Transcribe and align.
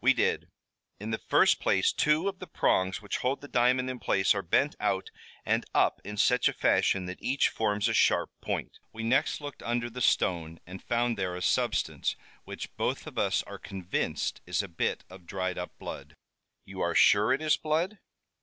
"We 0.00 0.14
did. 0.14 0.48
In 0.98 1.10
the 1.10 1.18
first 1.18 1.60
place 1.60 1.92
two 1.92 2.26
of 2.26 2.38
the 2.38 2.46
prongs 2.46 3.02
which 3.02 3.18
hold 3.18 3.42
the 3.42 3.48
diamond 3.48 3.90
in 3.90 3.98
place 3.98 4.34
are 4.34 4.40
bent 4.40 4.74
out 4.80 5.10
and 5.44 5.66
up 5.74 6.00
in 6.04 6.16
such 6.16 6.48
a 6.48 6.54
fashion 6.54 7.04
that 7.04 7.20
each 7.20 7.50
forms 7.50 7.86
a 7.86 7.92
sharp 7.92 8.30
point. 8.40 8.78
We 8.94 9.02
next 9.02 9.42
looked 9.42 9.62
under 9.62 9.90
the 9.90 10.00
stone 10.00 10.58
and 10.66 10.82
found 10.82 11.18
there 11.18 11.36
a 11.36 11.42
substance 11.42 12.16
which 12.44 12.74
both 12.78 13.06
of 13.06 13.18
us 13.18 13.42
are 13.42 13.58
convinced 13.58 14.40
is 14.46 14.62
a 14.62 14.68
bit 14.68 15.04
of 15.10 15.26
dried 15.26 15.58
up 15.58 15.76
blood." 15.78 16.14
"You 16.64 16.80
are 16.80 16.94
sure 16.94 17.34
it 17.34 17.42
is 17.42 17.58
blood?" 17.58 17.98